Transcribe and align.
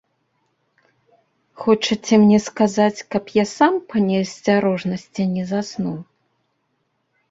Хочаце 1.65 2.13
мне 2.25 2.39
сказаць, 2.47 3.05
каб 3.13 3.23
я 3.43 3.49
сам 3.55 3.73
па 3.93 3.97
неасцярожнасці 4.09 5.31
не 5.39 5.43
заснуў? 5.55 5.97